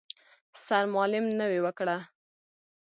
سرمالم 0.65 1.25
نوې 1.39 1.59
وکړه. 1.65 1.97